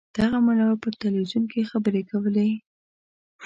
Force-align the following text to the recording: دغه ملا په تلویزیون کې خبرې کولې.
دغه 0.17 0.37
ملا 0.45 0.67
په 0.83 0.89
تلویزیون 1.01 1.43
کې 1.51 1.69
خبرې 1.71 2.01
کولې. 2.09 2.49